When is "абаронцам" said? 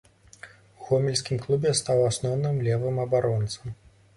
3.05-3.79